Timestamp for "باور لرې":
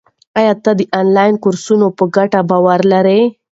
2.49-3.19